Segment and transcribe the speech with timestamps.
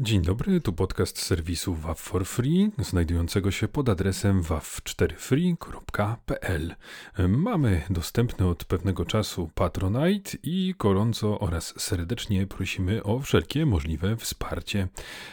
[0.00, 6.74] Dzień dobry, tu podcast serwisu WAV for Free, znajdującego się pod adresem wav4free.pl.
[7.28, 14.88] Mamy dostępny od pewnego czasu Patronite i gorąco oraz serdecznie prosimy o wszelkie możliwe wsparcie.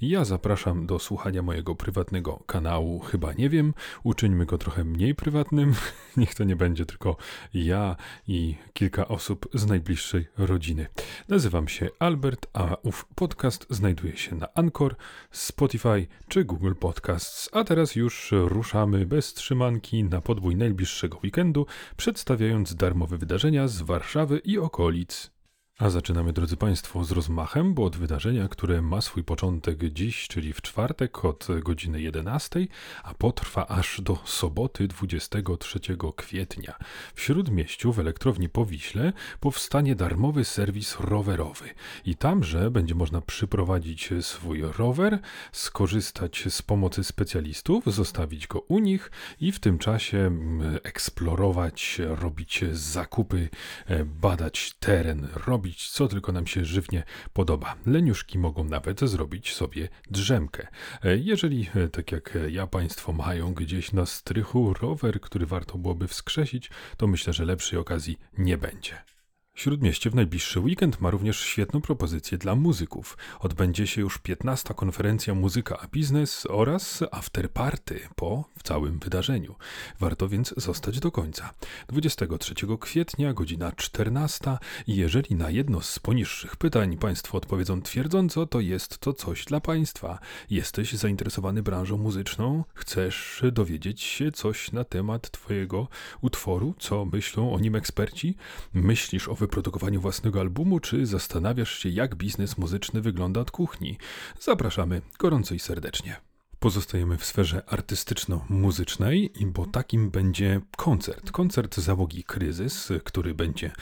[0.00, 5.74] Ja zapraszam do słuchania mojego prywatnego kanału, chyba nie wiem, uczyńmy go trochę mniej prywatnym,
[6.16, 7.16] niech to nie będzie tylko
[7.54, 7.96] ja
[8.28, 10.86] i kilka osób z najbliższej rodziny.
[11.28, 14.96] Nazywam się Albert, a ów podcast znajduje się na na Anchor,
[15.30, 17.48] Spotify czy Google Podcasts.
[17.52, 24.38] A teraz już ruszamy bez trzymanki na podbój najbliższego weekendu, przedstawiając darmowe wydarzenia z Warszawy
[24.38, 25.33] i okolic.
[25.78, 30.52] A zaczynamy, drodzy Państwo, z rozmachem, bo od wydarzenia, które ma swój początek dziś, czyli
[30.52, 32.66] w czwartek od godziny 11,
[33.02, 35.80] a potrwa aż do soboty 23
[36.16, 36.74] kwietnia.
[37.14, 41.68] W Śródmieściu w elektrowni Powiśle powstanie darmowy serwis rowerowy.
[42.04, 45.18] I tamże będzie można przyprowadzić swój rower,
[45.52, 52.64] skorzystać z pomocy specjalistów, zostawić go u nich i w tym czasie mm, eksplorować, robić
[52.72, 53.48] zakupy,
[53.86, 55.28] e, badać teren,
[55.64, 57.76] robić co tylko nam się żywnie podoba.
[57.86, 60.66] Leniuszki mogą nawet zrobić sobie drzemkę.
[61.04, 66.08] E, jeżeli, e, tak jak ja, Państwo mają gdzieś na strychu rower, który warto byłoby
[66.08, 69.13] wskrzesić, to myślę, że lepszej okazji nie będzie.
[69.54, 73.18] Śródmieście w najbliższy weekend ma również świetną propozycję dla muzyków.
[73.40, 74.74] Odbędzie się już 15.
[74.74, 79.54] konferencja Muzyka a Biznes oraz afterparty po całym wydarzeniu.
[80.00, 81.54] Warto więc zostać do końca.
[81.88, 88.60] 23 kwietnia, godzina 14 i jeżeli na jedno z poniższych pytań Państwo odpowiedzą twierdząco, to
[88.60, 90.18] jest to coś dla Państwa.
[90.50, 92.64] Jesteś zainteresowany branżą muzyczną?
[92.74, 95.88] Chcesz dowiedzieć się coś na temat Twojego
[96.20, 96.74] utworu?
[96.78, 98.36] Co myślą o nim eksperci?
[98.72, 103.98] Myślisz o wyprodukowaniu własnego albumu, czy zastanawiasz się, jak biznes muzyczny wygląda od kuchni?
[104.40, 106.33] Zapraszamy gorąco i serdecznie.
[106.64, 111.30] Pozostajemy w sferze artystyczno-muzycznej, bo takim będzie koncert.
[111.30, 113.72] Koncert załogi Kryzys, który będzie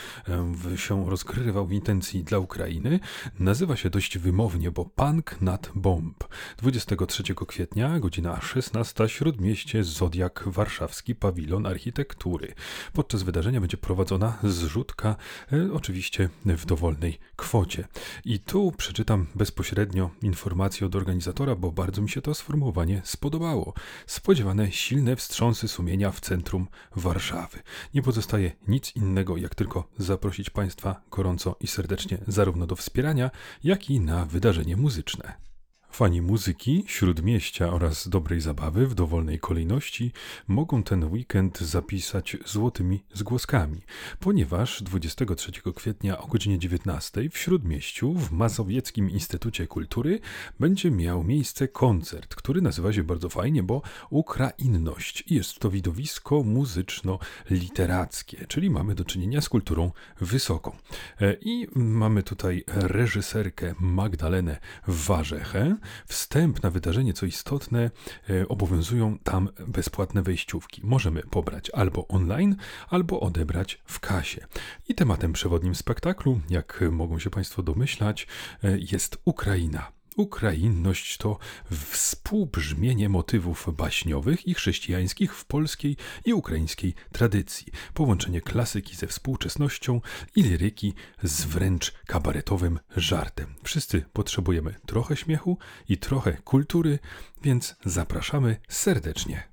[0.76, 3.00] się rozgrywał w intencji dla Ukrainy.
[3.38, 6.24] Nazywa się dość wymownie, bo Punk nad Bomb.
[6.58, 12.54] 23 kwietnia, godzina 16, Śródmieście Zodiak Warszawski, Pawilon Architektury.
[12.92, 15.16] Podczas wydarzenia będzie prowadzona zrzutka,
[15.52, 17.88] e, oczywiście w dowolnej kwocie.
[18.24, 22.71] I tu przeczytam bezpośrednio informację od organizatora, bo bardzo mi się to sformułowało
[23.04, 23.74] spodobało.
[24.06, 26.66] Spodziewane silne wstrząsy sumienia w centrum
[26.96, 27.58] Warszawy.
[27.94, 33.30] Nie pozostaje nic innego, jak tylko zaprosić Państwa gorąco i serdecznie zarówno do wspierania,
[33.64, 35.51] jak i na wydarzenie muzyczne.
[35.92, 40.12] Fani muzyki, śródmieścia oraz dobrej zabawy w dowolnej kolejności
[40.48, 43.80] mogą ten weekend zapisać złotymi zgłoskami,
[44.20, 50.20] ponieważ 23 kwietnia o godzinie 19 w śródmieściu w Mazowieckim Instytucie Kultury
[50.60, 55.24] będzie miał miejsce koncert, który nazywa się bardzo fajnie, bo Ukrainność.
[55.30, 60.76] Jest to widowisko muzyczno-literackie, czyli mamy do czynienia z kulturą wysoką.
[61.20, 65.76] E, I mamy tutaj reżyserkę Magdalenę Warzechę,
[66.06, 67.90] Wstęp na wydarzenie, co istotne,
[68.30, 70.80] e, obowiązują tam bezpłatne wejściówki.
[70.84, 72.56] Możemy pobrać albo online,
[72.88, 74.46] albo odebrać w kasie.
[74.88, 78.26] I tematem przewodnim spektaklu, jak mogą się Państwo domyślać,
[78.64, 80.01] e, jest Ukraina.
[80.16, 81.38] Ukrainność to
[81.70, 90.00] współbrzmienie motywów baśniowych i chrześcijańskich w polskiej i ukraińskiej tradycji, połączenie klasyki ze współczesnością
[90.36, 93.54] i liryki z wręcz kabaretowym żartem.
[93.62, 95.58] Wszyscy potrzebujemy trochę śmiechu
[95.88, 96.98] i trochę kultury,
[97.42, 99.51] więc zapraszamy serdecznie.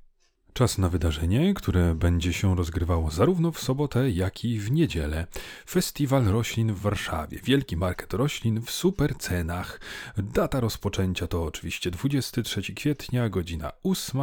[0.60, 5.28] Czas na wydarzenie, które będzie się rozgrywało zarówno w sobotę, jak i w niedzielę.
[5.70, 7.40] Festiwal roślin w Warszawie.
[7.44, 9.82] Wielki market roślin w super cenach.
[10.18, 14.22] Data rozpoczęcia to oczywiście 23 kwietnia, godzina 8.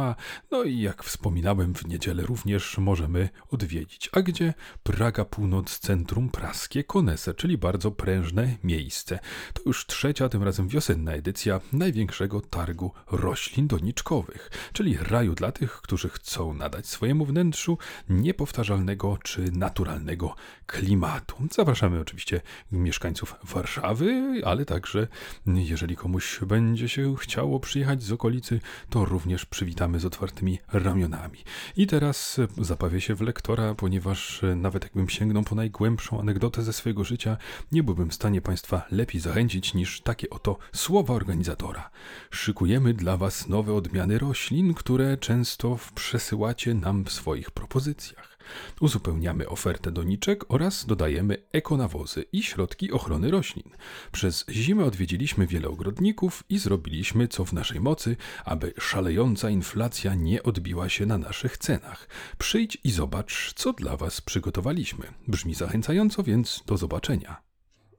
[0.51, 4.09] No i jak wspominałem, w niedzielę również możemy odwiedzić.
[4.11, 4.53] A gdzie?
[4.83, 9.19] Praga Północ, centrum praskie Konese, czyli bardzo prężne miejsce.
[9.53, 15.71] To już trzecia, tym razem wiosenna edycja największego targu roślin doniczkowych, czyli raju dla tych,
[15.71, 17.77] którzy chcą chcą nadać swojemu wnętrzu
[18.09, 20.35] niepowtarzalnego czy naturalnego
[20.65, 21.35] klimatu.
[21.51, 22.41] Zapraszamy oczywiście
[22.71, 25.07] mieszkańców Warszawy, ale także
[25.45, 28.59] jeżeli komuś będzie się chciało przyjechać z okolicy,
[28.89, 31.39] to również przywitamy z otwartymi ramionami.
[31.77, 37.03] I teraz zapawię się w lektora, ponieważ nawet jakbym sięgnął po najgłębszą anegdotę ze swojego
[37.03, 37.37] życia,
[37.71, 41.89] nie byłbym w stanie Państwa lepiej zachęcić niż takie oto słowa organizatora.
[42.31, 48.37] Szykujemy dla Was nowe odmiany roślin, które często w przestrzeni przesyłacie nam w swoich propozycjach.
[48.81, 53.69] Uzupełniamy ofertę doniczek oraz dodajemy ekonawozy i środki ochrony roślin.
[54.11, 58.15] Przez zimę odwiedziliśmy wiele ogrodników i zrobiliśmy co w naszej mocy,
[58.45, 62.07] aby szalejąca inflacja nie odbiła się na naszych cenach.
[62.37, 65.13] Przyjdź i zobacz, co dla Was przygotowaliśmy.
[65.27, 67.46] Brzmi zachęcająco, więc do zobaczenia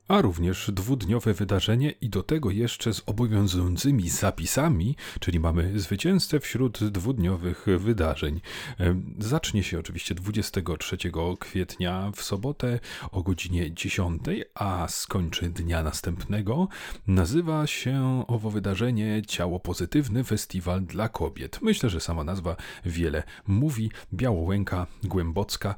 [0.08, 6.84] a również dwudniowe wydarzenie i do tego jeszcze z obowiązującymi zapisami, czyli mamy zwycięzcę wśród
[6.84, 8.40] dwudniowych wydarzeń.
[9.18, 10.96] Zacznie się oczywiście 23
[11.38, 14.22] kwietnia w sobotę o godzinie 10,
[14.54, 16.68] a skończy dnia następnego.
[17.06, 21.58] Nazywa się owo wydarzenie Ciało Pozytywny Festiwal dla Kobiet.
[21.62, 23.90] Myślę, że sama nazwa wiele mówi.
[24.12, 25.74] Białołęka Głębocka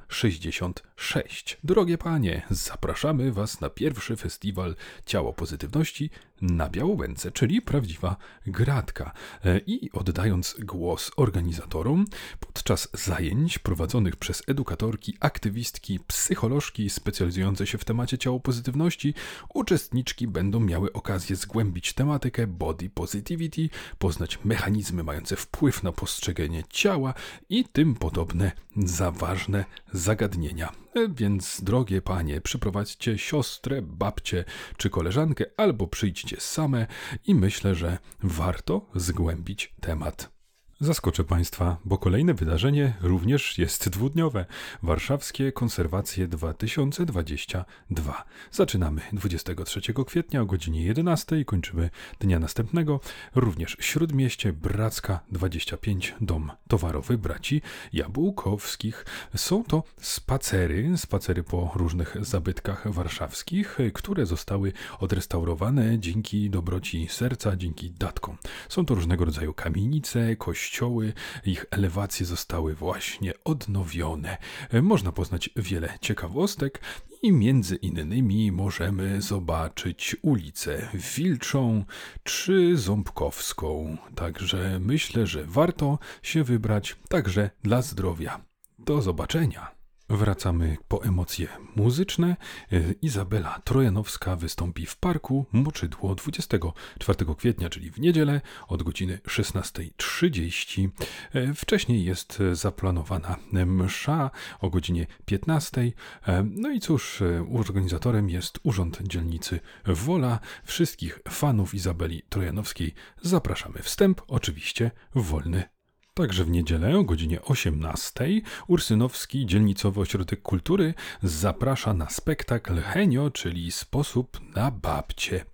[1.00, 1.58] 66.
[1.64, 4.76] Drogie panie, zapraszamy Was na pierwszy festiwal
[5.06, 6.10] Ciało Pozytywności
[6.42, 8.16] na Białowęce, czyli prawdziwa
[8.46, 9.12] gratka.
[9.44, 12.04] E, I oddając głos organizatorom,
[12.40, 19.14] podczas zajęć prowadzonych przez edukatorki, aktywistki, psycholożki specjalizujące się w temacie ciało pozytywności,
[19.54, 27.14] uczestniczki będą miały okazję zgłębić tematykę body positivity, poznać mechanizmy mające wpływ na postrzeganie ciała
[27.48, 30.72] i tym podobne zaważne zagadnienia.
[30.94, 34.44] E, więc, drogie panie, przyprowadźcie siostrę, babcię
[34.76, 36.86] czy koleżankę, albo przyjdźcie same
[37.26, 40.39] i myślę, że warto zgłębić temat.
[40.82, 44.46] Zaskoczę Państwa, bo kolejne wydarzenie również jest dwudniowe.
[44.82, 48.24] Warszawskie Konserwacje 2022.
[48.50, 51.90] Zaczynamy 23 kwietnia o godzinie 11 i kończymy
[52.20, 53.00] dnia następnego.
[53.34, 57.62] Również Śródmieście Bracka 25, Dom Towarowy Braci
[57.92, 59.06] Jabłkowskich.
[59.36, 67.90] Są to spacery, spacery po różnych zabytkach warszawskich, które zostały odrestaurowane dzięki dobroci serca, dzięki
[67.90, 68.36] datkom.
[68.68, 71.12] Są to różnego rodzaju kamienice, kościoły, kościoły,
[71.44, 74.36] ich elewacje zostały właśnie odnowione.
[74.82, 76.80] Można poznać wiele ciekawostek
[77.22, 81.84] i między innymi możemy zobaczyć ulicę Wilczą
[82.22, 83.96] czy Ząbkowską.
[84.14, 88.40] Także myślę, że warto się wybrać także dla zdrowia.
[88.78, 89.79] Do zobaczenia.
[90.10, 92.36] Wracamy po emocje muzyczne.
[92.72, 100.88] E, Izabela Trojanowska wystąpi w parku Moczydło 24 kwietnia, czyli w niedzielę od godziny 16.30.
[101.34, 103.36] E, wcześniej jest zaplanowana
[103.66, 104.30] msza
[104.60, 105.92] o godzinie 15.
[106.26, 107.22] E, no i cóż,
[107.54, 110.38] organizatorem jest Urząd Dzielnicy Wola.
[110.64, 113.82] Wszystkich fanów Izabeli Trojanowskiej zapraszamy.
[113.82, 115.79] Wstęp oczywiście wolny
[116.14, 118.28] Także w niedzielę o godzinie 18
[118.66, 125.44] Ursynowski Dzielnicowy Ośrodek Kultury zaprasza na spektakl Henio, czyli sposób na babcie.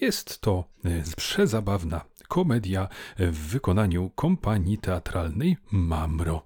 [0.00, 0.64] Jest to
[1.16, 2.88] przezabawna komedia
[3.18, 6.42] w wykonaniu kompanii teatralnej Mamro.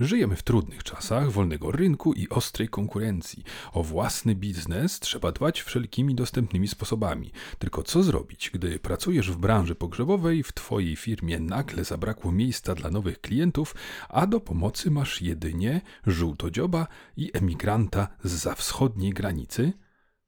[0.00, 3.44] Żyjemy w trudnych czasach wolnego rynku i ostrej konkurencji.
[3.72, 7.32] O własny biznes trzeba dbać wszelkimi dostępnymi sposobami.
[7.58, 12.90] Tylko co zrobić, gdy pracujesz w branży pogrzebowej, w twojej firmie nagle zabrakło miejsca dla
[12.90, 13.74] nowych klientów,
[14.08, 16.86] a do pomocy masz jedynie żółtodzioba
[17.16, 19.72] i emigranta za wschodniej granicy?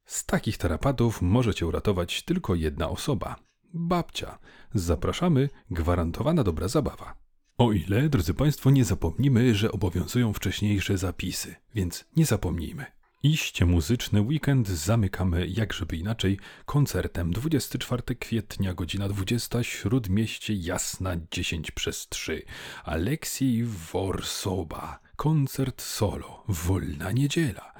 [0.04, 4.38] Z takich tarapatów może cię uratować tylko jedna osoba babcia.
[4.74, 7.14] Zapraszamy, gwarantowana dobra zabawa.
[7.58, 12.86] O ile, drodzy Państwo, nie zapomnimy, że obowiązują wcześniejsze zapisy, więc nie zapomnijmy.
[13.22, 21.70] Iście muzyczny weekend zamykamy, jak żeby inaczej, koncertem 24 kwietnia, godzina 20, Śródmieście Jasna 10
[21.70, 22.42] przez 3.
[22.84, 27.72] Aleksiej Worsoba koncert solo, wolna niedziela.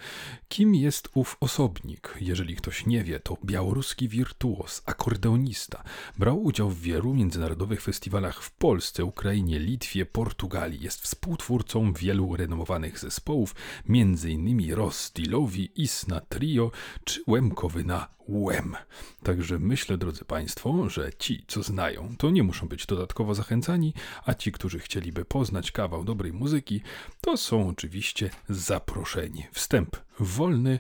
[0.48, 2.14] Kim jest ów osobnik?
[2.20, 5.84] Jeżeli ktoś nie wie, to białoruski wirtuos, akordeonista.
[6.18, 10.80] Brał udział w wielu międzynarodowych festiwalach w Polsce, Ukrainie, Litwie, Portugalii.
[10.80, 13.54] Jest współtwórcą wielu renomowanych zespołów,
[13.88, 14.74] m.in.
[14.74, 16.70] Rostilowi, Isna Trio
[17.04, 18.76] czy Łemkowyna Łem.
[19.22, 24.34] Także myślę, drodzy Państwo, że ci, co znają, to nie muszą być dodatkowo zachęcani, a
[24.34, 26.82] ci, którzy chcieliby poznać kawał dobrej muzyki,
[27.20, 29.46] to są oczywiście zaproszeni.
[29.52, 30.78] Wstęp wolny.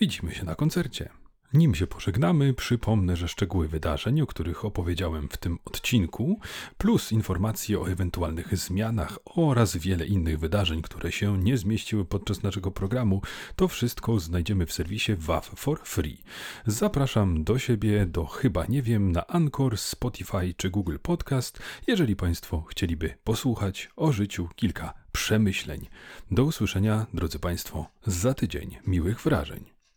[0.00, 1.21] Widzimy się na koncercie.
[1.54, 6.40] Nim się pożegnamy, przypomnę, że szczegóły wydarzeń, o których opowiedziałem w tym odcinku,
[6.78, 12.70] plus informacje o ewentualnych zmianach oraz wiele innych wydarzeń, które się nie zmieściły podczas naszego
[12.70, 13.22] programu,
[13.56, 16.22] to wszystko znajdziemy w serwisie WAV for Free.
[16.66, 22.62] Zapraszam do siebie, do chyba nie wiem, na Anchor, Spotify czy Google Podcast, jeżeli Państwo
[22.62, 25.88] chcieliby posłuchać o życiu kilka przemyśleń.
[26.30, 28.76] Do usłyszenia, drodzy Państwo, za tydzień.
[28.86, 29.71] Miłych wrażeń.